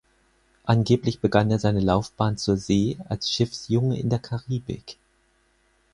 [0.65, 4.97] Angeblich begann er seine Laufbahn zur See als Schiffsjunge in der Karibik.